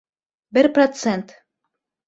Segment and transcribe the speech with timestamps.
[0.59, 1.37] Бер процент